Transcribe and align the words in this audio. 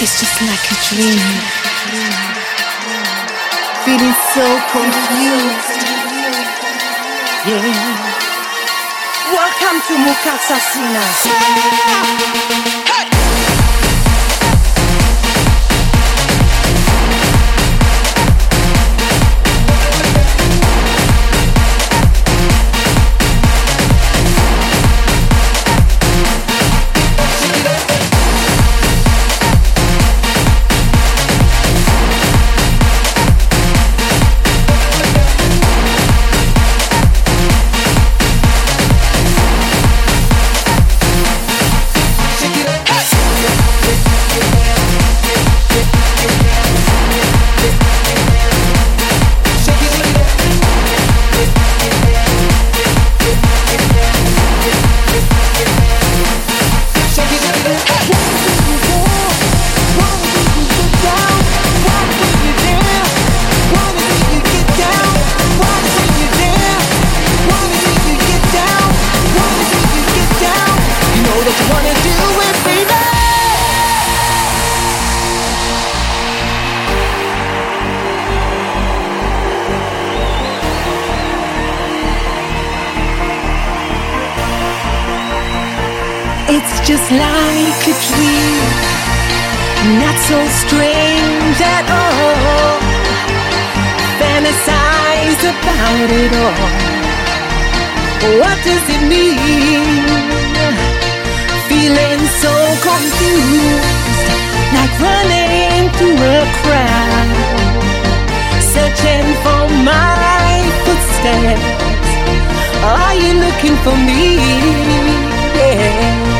It's 0.00 0.20
just 0.20 0.40
like 0.42 0.62
a 0.70 0.76
dream. 0.86 1.18
Feeling 3.82 4.14
so 4.32 4.46
confused. 4.70 5.74
Yeah. 7.44 7.66
Welcome 9.34 9.78
to 9.88 9.94
Mukasa 9.98 10.58
Sina. 10.70 11.02
Like 104.78 104.94
running 105.02 105.90
through 105.98 106.14
a 106.14 106.40
crowd, 106.62 107.28
searching 108.74 109.26
for 109.42 109.62
my 109.82 110.46
footsteps. 110.84 112.08
Are 112.94 113.14
you 113.22 113.32
looking 113.44 113.76
for 113.84 113.96
me? 114.08 114.38
Yeah. 115.58 116.38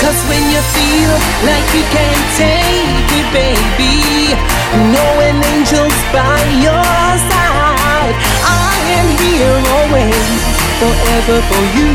Cause 0.00 0.20
when 0.28 0.44
you 0.52 0.60
feel 0.76 1.12
like 1.48 1.66
you 1.76 1.84
can't 1.96 2.26
take 2.36 3.10
it, 3.20 3.28
baby, 3.32 4.36
knowing 4.94 5.36
angels 5.52 5.96
by 6.12 6.40
your 6.66 6.92
side, 7.30 8.16
I 8.68 8.74
am 8.98 9.08
here 9.24 9.60
always, 9.76 10.28
forever 10.80 11.38
for 11.48 11.64
you. 11.76 11.88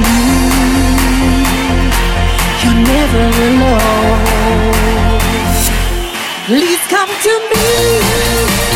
You're 2.62 2.82
never 2.94 3.26
alone. 3.50 5.25
Please 6.46 6.78
come 6.90 7.10
to 7.10 7.40
me. 7.50 8.75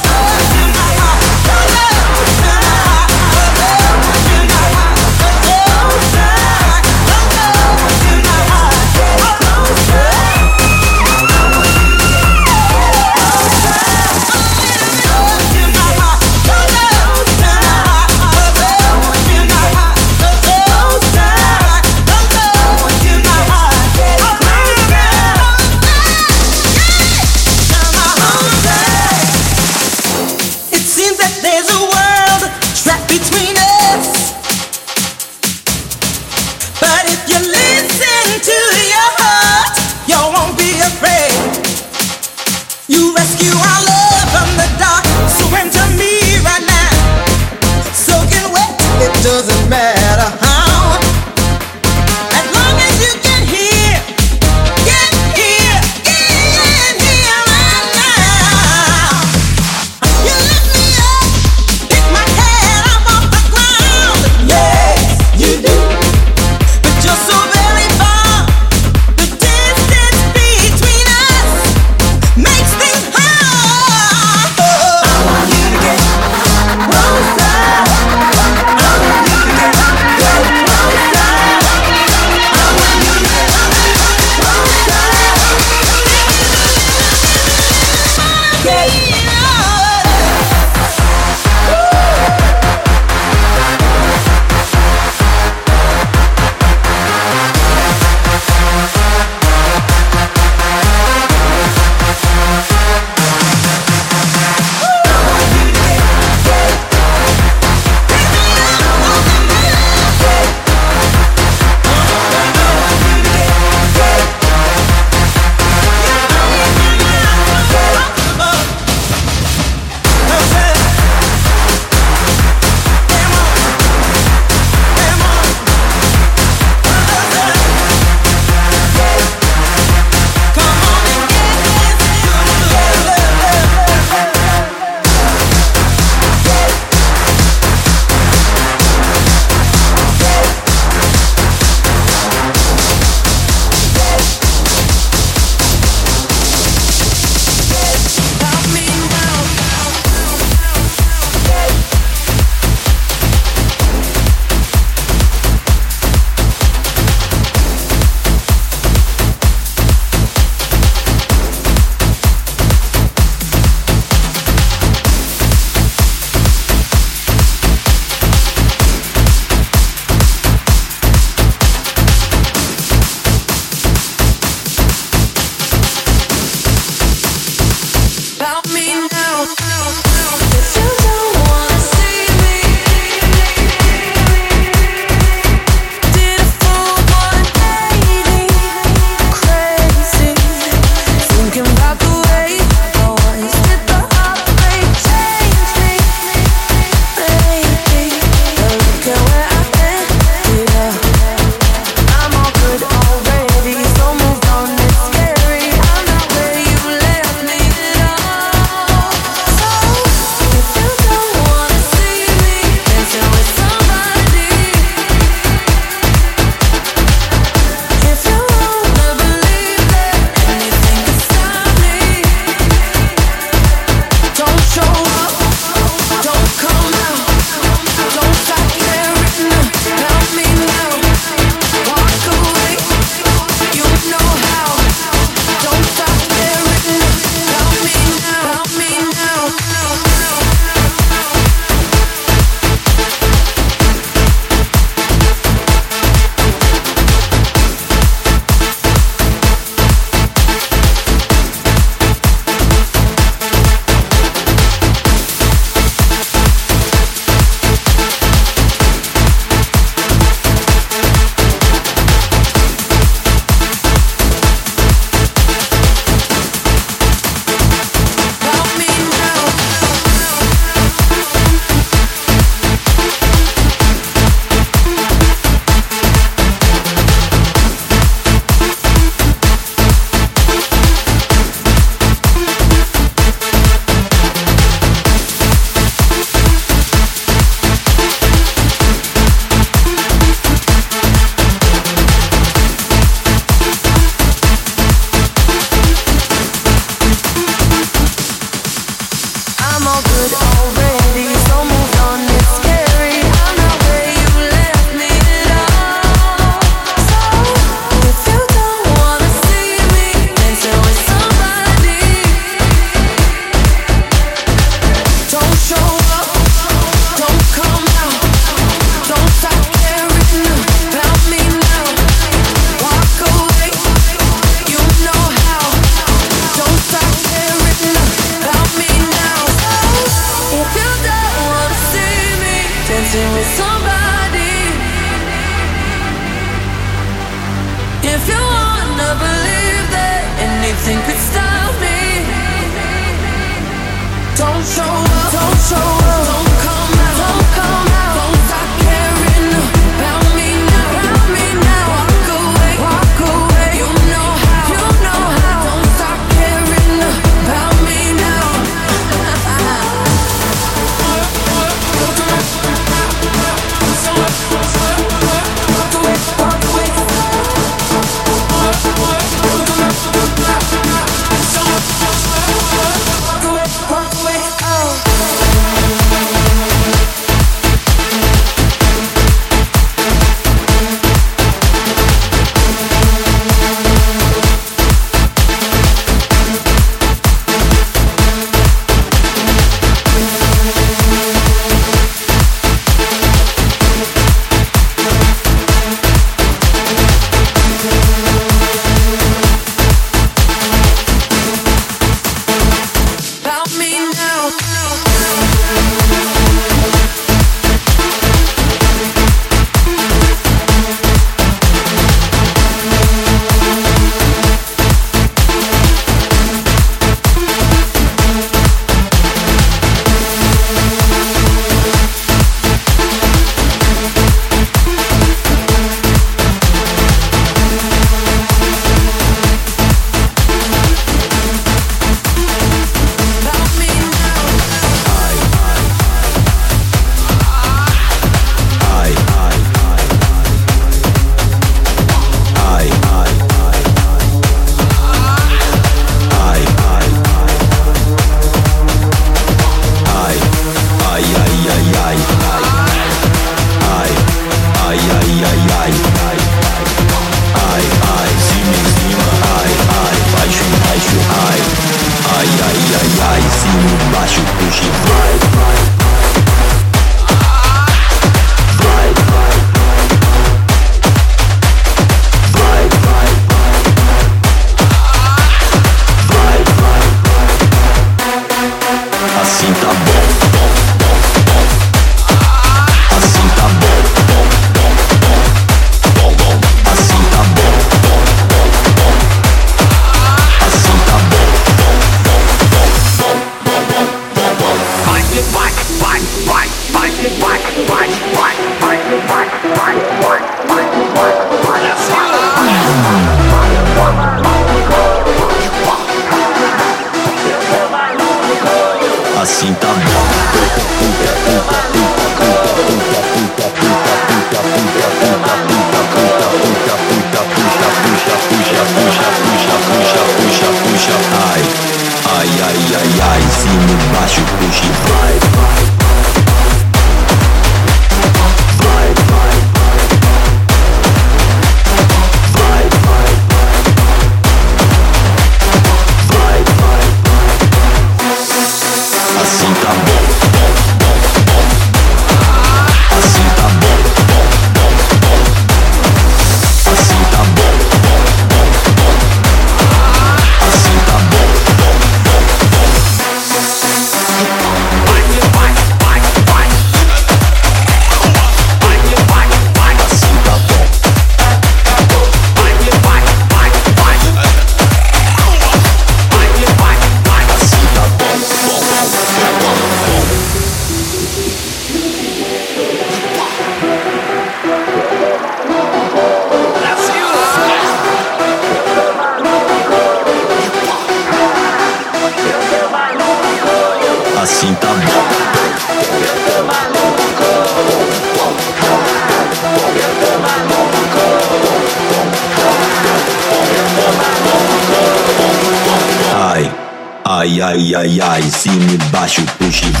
Cima 599.31 599.47
push 599.57 599.81
baixo, 599.81 600.00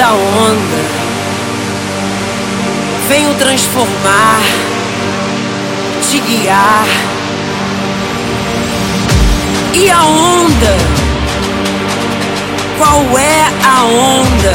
da 0.00 0.12
onda. 0.14 0.80
Venho 3.06 3.34
transformar, 3.34 4.40
te 6.00 6.18
guiar. 6.20 6.86
E 9.74 9.90
a 9.90 10.02
onda? 10.02 10.76
Qual 12.78 13.18
é 13.18 13.44
a 13.62 13.82
onda? 13.84 14.52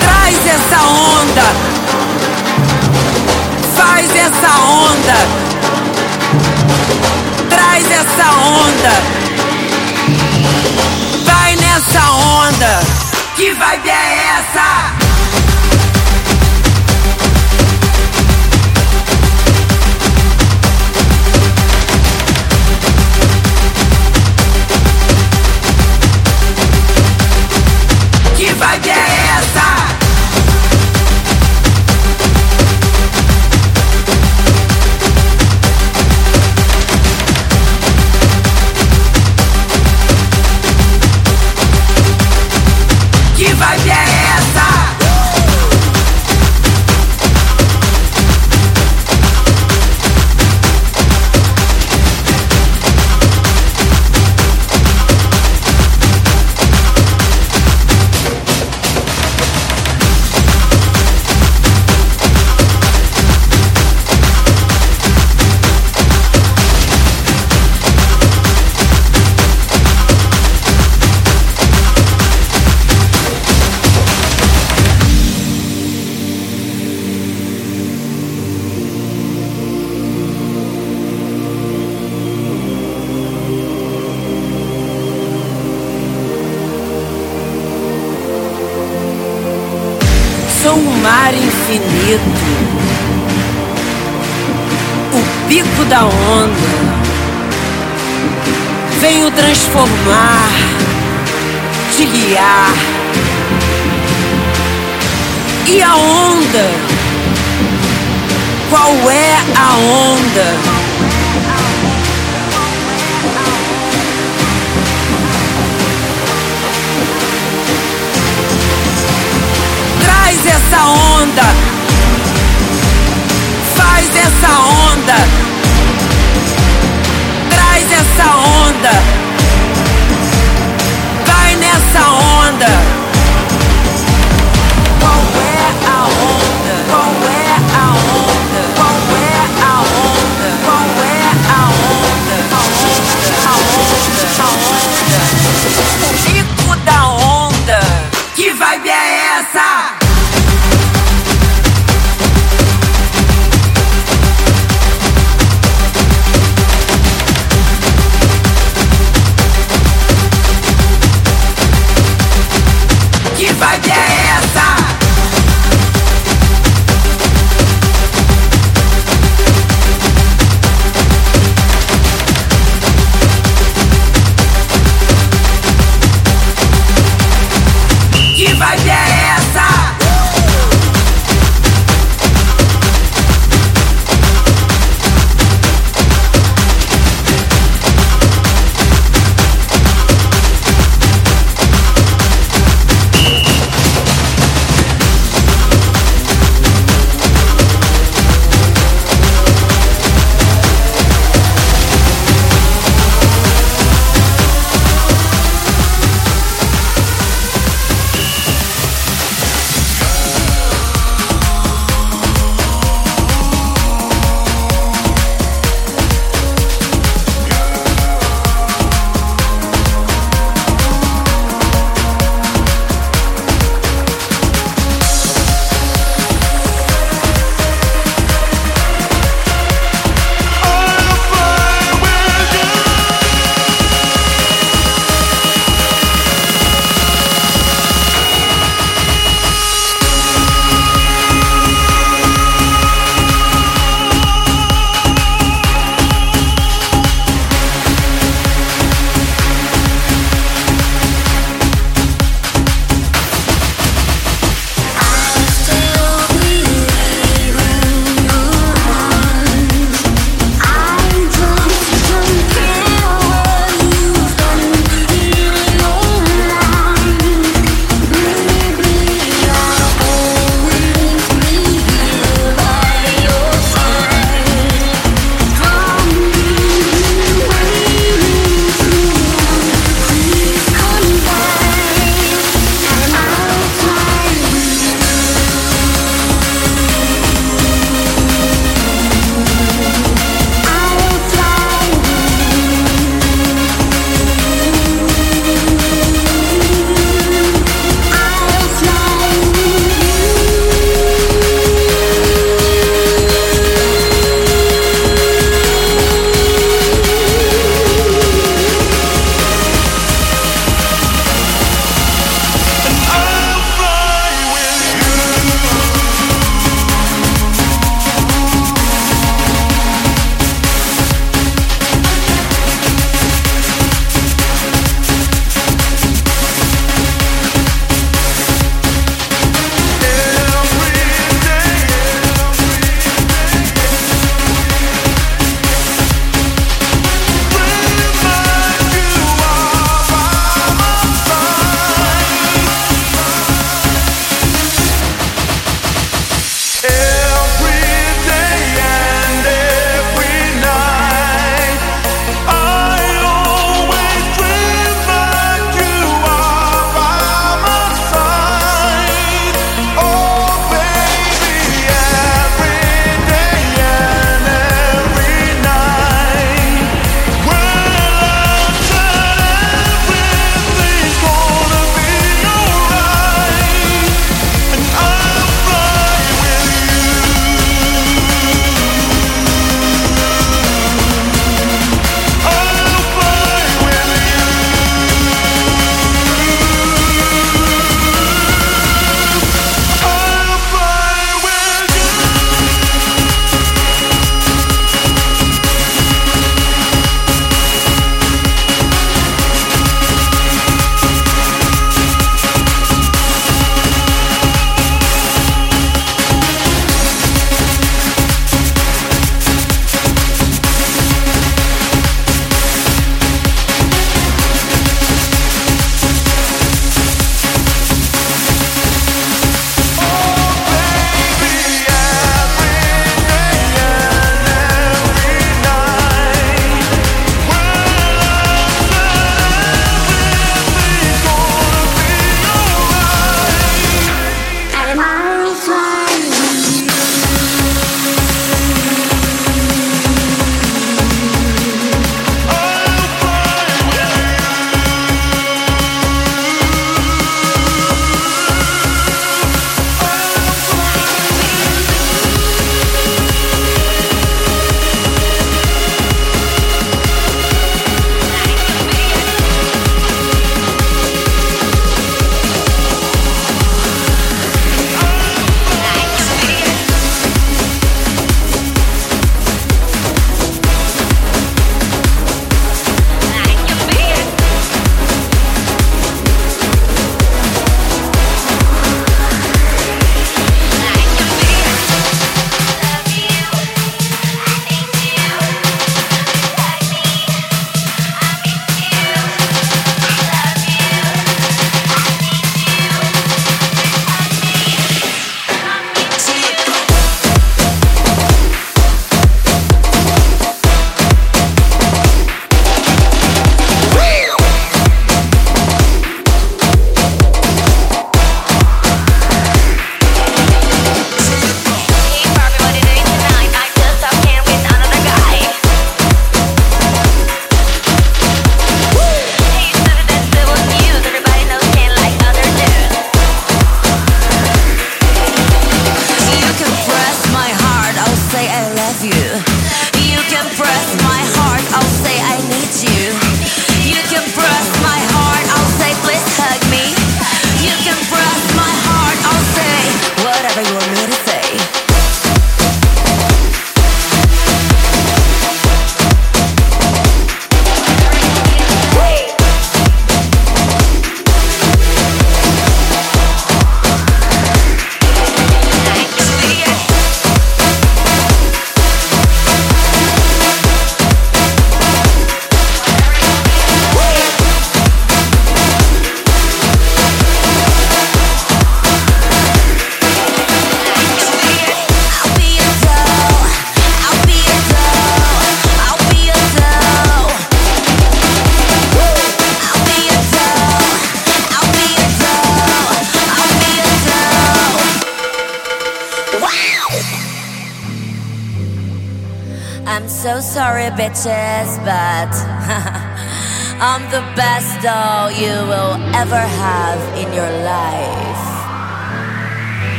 Traz 0.00 0.46
essa 0.46 0.82
onda. 0.82 1.42
Faz 3.76 4.16
essa 4.16 4.58
onda. 4.58 5.51
Vai 7.82 7.88
nessa 7.88 8.30
onda. 8.30 8.90
Vai 11.24 11.56
nessa 11.56 12.10
onda. 12.12 12.80
Que 13.34 13.52
vibe 13.52 13.90
é 13.90 14.38
essa? 14.38 15.01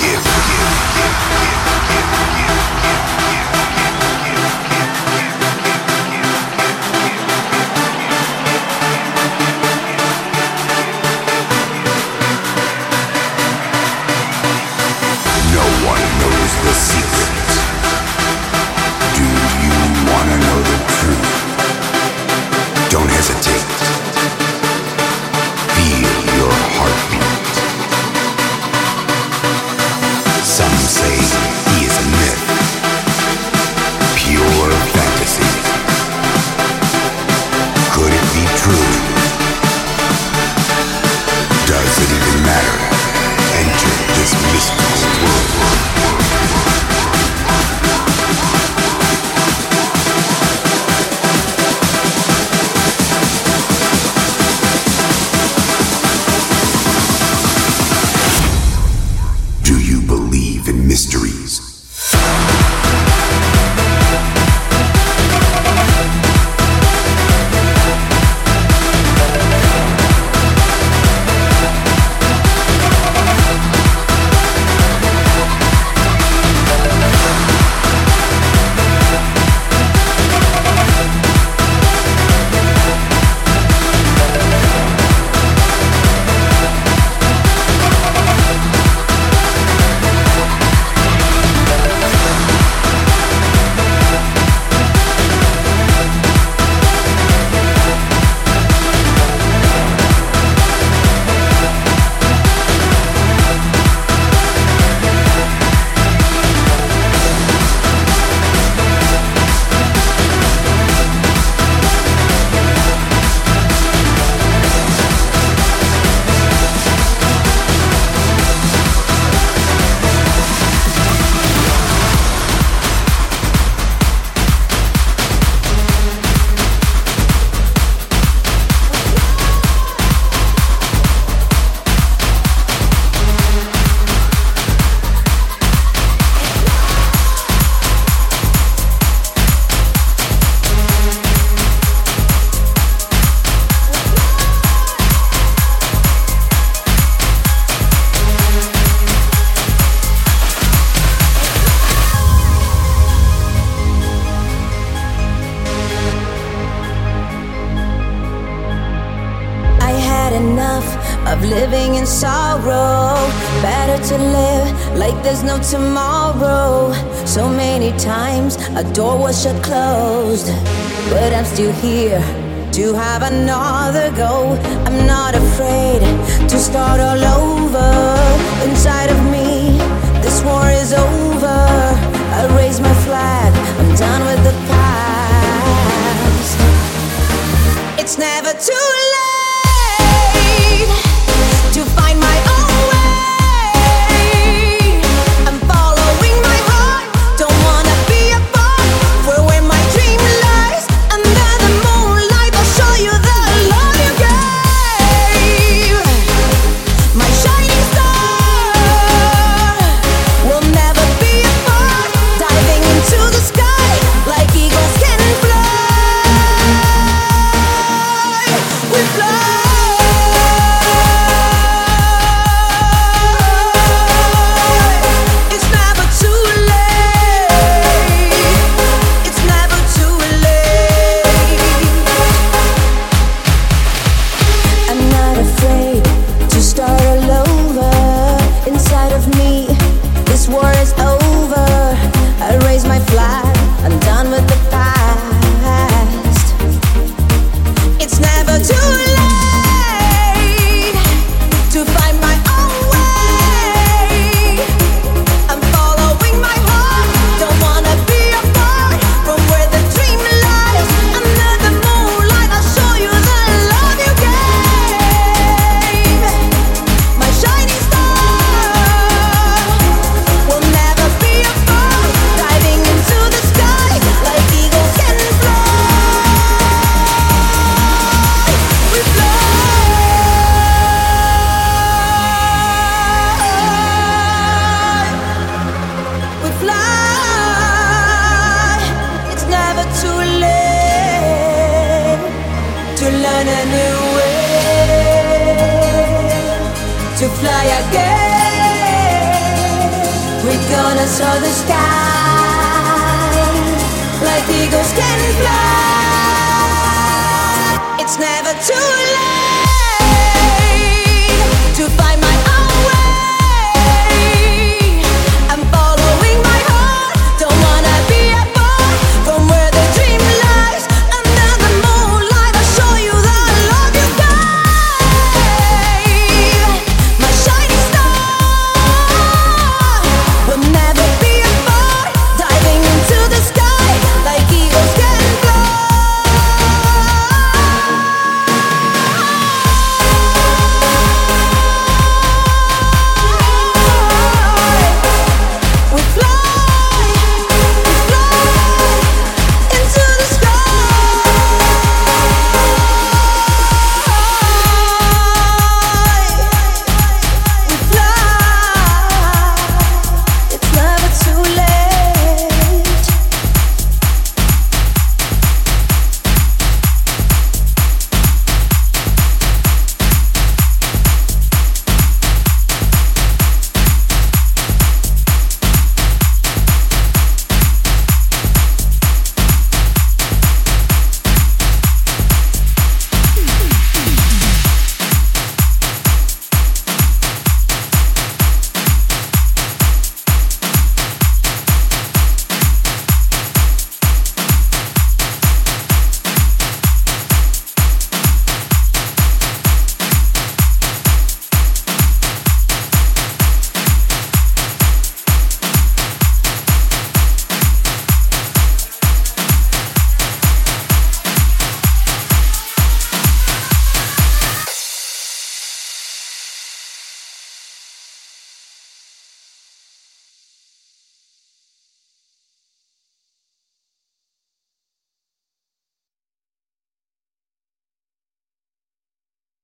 Shut 0.00 1.77